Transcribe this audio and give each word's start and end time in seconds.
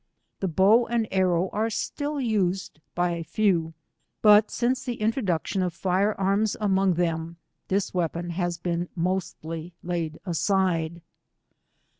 The 0.39 0.47
bow 0.47 0.87
and 0.87 1.07
arrow 1.11 1.49
are 1.53 1.69
still 1.69 2.19
used 2.19 2.79
by 2.95 3.11
a 3.11 3.23
few, 3.23 3.75
but 4.23 4.47
sittce 4.49 4.83
the 4.85 4.95
intro 4.95 5.21
duction 5.21 5.63
of 5.63 5.75
fire 5.75 6.19
arms 6.19 6.57
among 6.59 6.95
them, 6.95 7.37
this 7.67 7.93
weapon 7.93 8.31
has 8.31 8.57
been 8.57 8.89
mostly 8.95 9.75
laid 9.83 10.17
aside. 10.25 11.03